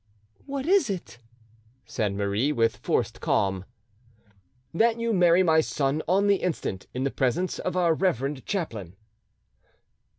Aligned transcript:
"What 0.47 0.65
is 0.65 0.89
it?" 0.89 1.19
said 1.85 2.15
Marie, 2.15 2.51
with 2.51 2.77
forced 2.77 3.21
calm. 3.21 3.65
"That 4.73 4.97
you 4.99 5.13
marry 5.13 5.43
my 5.43 5.61
son 5.61 6.01
on 6.07 6.25
the 6.25 6.37
instant, 6.37 6.87
in 6.91 7.03
the 7.03 7.11
presence 7.11 7.59
of 7.59 7.77
our 7.77 7.93
reverend 7.93 8.43
chaplain." 8.47 8.95